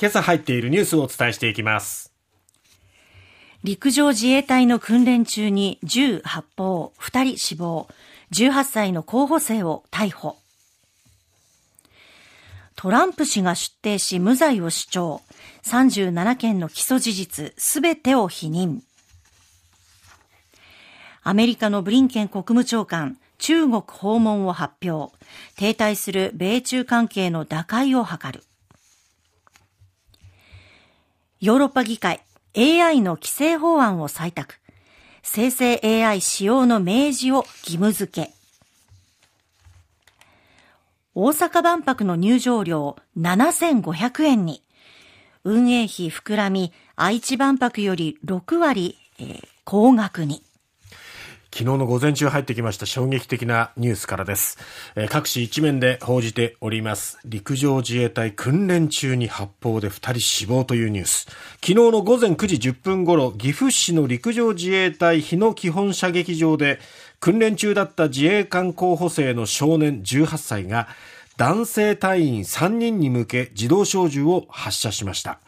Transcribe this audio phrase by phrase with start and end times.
[0.00, 2.12] 今朝入っているニュースをお伝えしていきます。
[3.64, 7.88] 陸上自衛隊の訓練中に銃発砲2人死亡
[8.30, 10.36] 18歳の候補生を逮捕。
[12.76, 15.20] トランプ氏が出廷し無罪を主張
[15.64, 18.82] 37件の起訴事実すべてを否認。
[21.24, 25.12] アメリカのブリンケン国務長官中国訪問を発表。
[25.56, 28.44] 停滞する米中関係の打開を図る。
[31.40, 32.20] ヨーロッパ議会
[32.56, 34.56] AI の規制法案を採択。
[35.22, 38.32] 生成 AI 使用の明示を義務付け。
[41.14, 44.64] 大阪万博の入場料7500円に。
[45.44, 50.42] 運営費膨らみ、愛知万博より6割、えー、高額に。
[51.50, 54.58] 昨日の午前中入ってきました衝撃的なニュースからです、
[54.94, 57.18] えー、各紙一面で報じております。
[57.24, 61.26] 陸上自衛隊訓練中に発砲で2人死亡というニュース。
[61.60, 66.78] 昨日の午前9時10分頃岐阜市の陸上自衛隊日野基本射撃場で
[67.18, 70.86] 訓練中だった自衛官候補生の少年18歳が
[71.38, 75.38] 男性隊員3人に向け自動小銃を発射しました。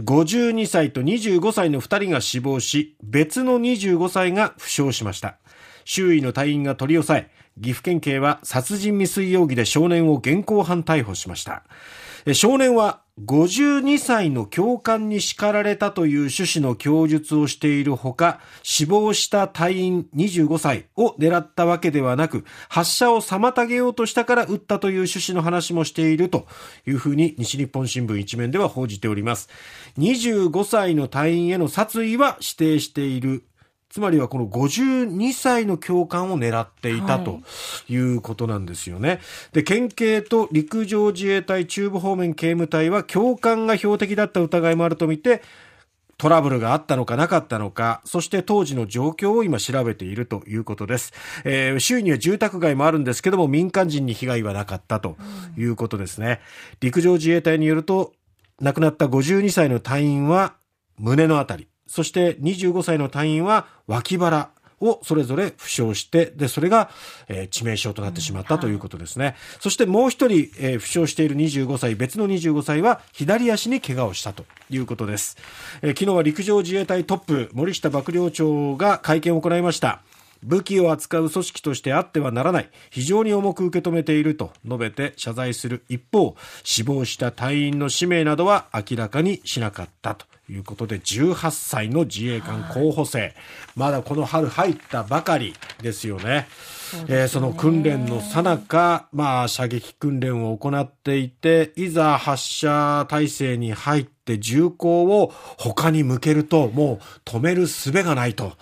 [0.00, 5.38] 52歳と25歳の2人が死亡し別の25歳が負傷しました。
[5.86, 11.62] 周囲の隊員が取り押さえ、岐阜県警は殺人未遂容疑で少年を現行犯逮捕しました。
[12.34, 26.46] 少年は52歳の教官に叱られたという趣旨の供述をしているほか、死亡した隊員25歳を狙ったわけではなく、発射を妨げようとしたから撃ったという趣旨の話もしていると
[26.86, 29.48] いうふうに西日本新聞一面では報じております。
[29.96, 33.44] 25歳の隊員への殺意は指定している
[33.88, 37.40] つまりはこの52歳の教官を狙っていたと
[37.88, 39.08] いうことなんですよね。
[39.08, 39.20] はい、
[39.52, 45.42] で、県警と陸上自衛隊中部方面警務隊は教官が標的だった疑いもあるとみて、
[46.18, 51.12] トラブルがあったのかなかったのか、そして当時の状況を今調べているということです。
[51.44, 55.16] えー、周囲には住宅街もあるんですけども、民間人に被害はなかったと
[55.58, 56.40] いうことですね。
[56.80, 58.12] 陸上自衛隊によると、
[58.60, 60.54] 亡くなった52歳の隊員は
[60.98, 66.90] 胸のあたり、そして25歳の隊員は脇腹をそれぞれ負傷して、で、それが、
[67.28, 69.34] えー、致命傷となってしまったということですね。
[69.60, 75.36] そしてもう一人、えー、負傷している25歳、別の25歳は左足に怪我をしたということです。
[75.82, 80.02] えー、昨日は陸上自衛隊トップ、森下幕僚長が会見を行いました。
[80.42, 93.34] 武器を扱う組織としてあってはならない、非常に重く受け止めていると述べて謝罪する一方、死亡した隊員の氏名などは明らかにしなかったということで、18歳の自衛官候補生、
[93.74, 96.46] まだこの春入ったばかりですよね。
[96.90, 108.52] そ、ね、えー、その訓練のさなか、まあ、射撃訓練を行っていて、いざ発射体制に入って銃口を他に向けると、もう止める術がないと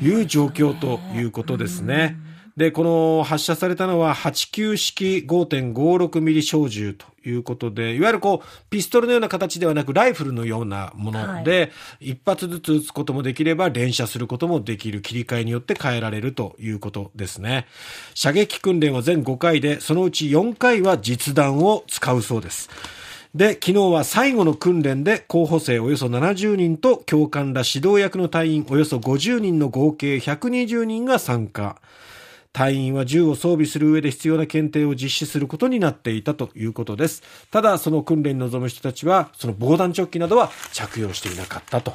[0.00, 2.16] いう状況ということですね。
[2.56, 11.66] で、この発射されたのは89式5.56ミリ小銃ということで、いわゆるこう、ピストルのような形ではなく、ライフルのようなもので、は
[12.00, 17.66] い、一発ずつ撃つこともできれば、連射することもできる、切り替えによって変えられるということですね。
[18.14, 22.68] 射撃訓練は全5回で、そのうち4回は実弾を使うそうです。
[23.36, 31.76] で、昨日は最後の訓練で候補生およそ70人と教官ら指導役の隊員およそ50人の合計120人が参加。
[32.56, 37.22] 隊員は銃を装備する上で必要な検定を実施することになっていたということです。
[37.50, 41.92] ただ、その訓練に臨む人たちは、その防弾チョッキなどは着用していなかったと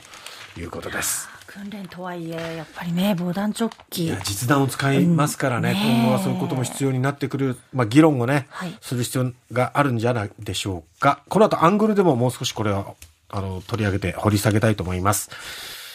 [0.56, 1.28] いうことです。
[1.48, 4.06] 訓練とはいえ、やっぱりね、防弾チョッキ。
[4.06, 11.24] いや、実弾を使いますからね、うん、ね今後はそういうことも必要になってくる、まあ、議論をね、はい、する必要があるんじゃないでしょうか。
[11.28, 12.94] この後、アングルでももう少しこれは、
[13.30, 15.32] あの、取り上げて掘り下げたいと思います。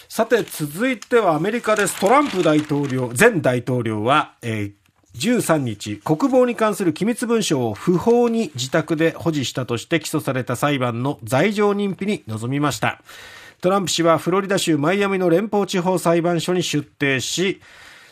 [0.08, 1.98] さて、続いてはアメリカです。
[1.98, 4.72] トランプ大統領、前大統領は、えー
[5.16, 13.00] 13日、国防に関する機密文書を不法に自宅で保持したとして起訴された裁判の罪状認否に臨みました。
[13.62, 17.62] トランプ氏はフロリダ州マイアミの連邦地方裁判所に出廷し、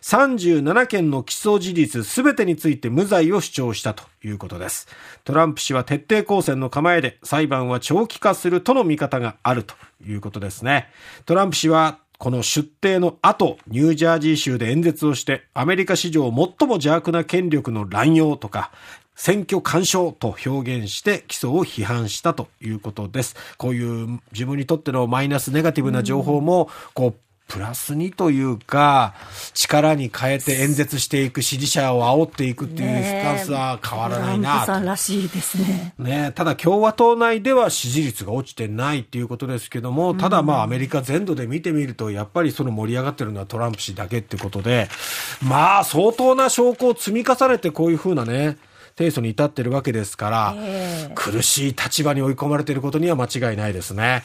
[0.05, 4.87] 37件の起訴事実すべてについて無罪を主張したということです。
[5.25, 9.75] トランプ氏は徹底抗戦の構えで裁判は長期化するとの見方があると
[10.07, 10.89] いうことですね。
[11.25, 16.33] トランプ氏はこの出廷の後、ニュージャージー州で演説をして、アメリカ史上最
[16.69, 18.73] も邪悪な権力の乱用とか、
[19.17, 23.37] 選挙干渉と表現して起訴を批判したということです。
[23.59, 27.15] こういう自分にとってのマイナスネガティブな情報も、こう、
[27.49, 29.15] プラスにというか、
[29.53, 35.95] 力に変えて演説していく支持者を煽っていくっていうスタンスは変わらないなトランプさんらしいですね。
[35.99, 44.89] ねただ共和党内では支持率が落ちてないっていうことですけども、ただまあアメリカ全土で見てみると、やっぱりその盛り上がってるのはトランプ氏だけってことで、
[45.43, 48.57] まあ相当な証拠を積み重ねてこういうふうなね、
[48.97, 54.23] 提訴に至ってるわけですから、えー、苦しい立場に追い込まれていることには間違いないですね。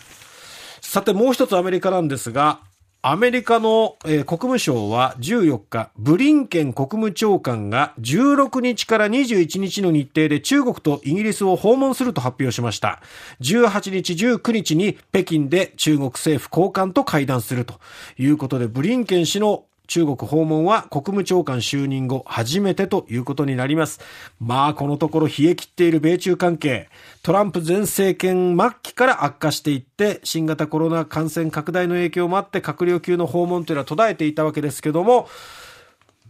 [0.82, 2.60] さてもう一つアメリカなんですが、
[3.02, 13.02] アメリカの、えー、国務省は14日、ブリンケン国務長官が16日から21日の日程で中国とイギリスを訪問すると発表しました。
[13.40, 17.80] 18日、19日に北京で中国政府高官と会談すると
[18.18, 24.00] いうことで、ブリンケン氏の中国訪問は国務長官就任後初めてということになります。
[24.40, 26.90] まあ、このところ冷え切っている米中関係、
[27.24, 35.28] トランプ前政権末期から悪化していって、新型コロナ感染拡大の影響もあって閣僚級の訪問というのは途絶えていたわけですけども、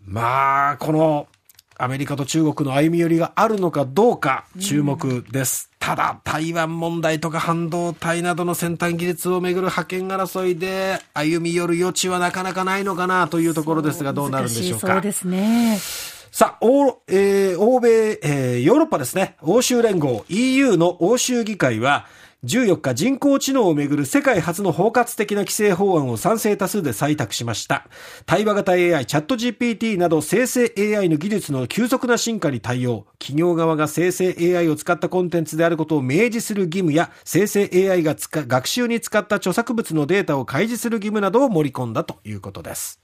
[0.06, 1.28] まあ、この
[1.82, 5.72] アメリカと中国の歩み寄りがあるのかどうか注目です。
[5.80, 14.88] ただ、台湾問題とか半導体などの先端技術をめぐる覇権争いで歩み寄る余地はなかなかないのかなというところですが、どうなるんでしょうか。
[14.88, 15.80] そうですね。
[16.32, 19.38] さあ、欧,、えー、欧米、えー、ヨーロッパですね。
[19.42, 22.08] 欧州連合 EU の欧州議会は、
[22.46, 27.86] 14日人工知能をめぐる世界初の包括的な規制法案を賛成多数で採択しました。
[28.26, 43.02] 対話型 AI、チャット GPT など生成 AI の技術の急速な進化に対応、企業側が生成 AI を使ったコンテンツであることを明示する義務や、生成 AI が学習に使った著作物のデータを開示する義務などを盛り込んだということです。